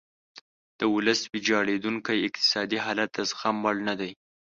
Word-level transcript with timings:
د 0.79 0.81
ولس 0.95 1.21
ویجاړیدونکی 1.33 2.17
اقتصادي 2.27 2.79
حالت 2.85 3.09
د 3.13 3.19
زغم 3.29 3.57
وړ 3.65 3.75
نه 3.87 3.93
دی. 3.99 4.11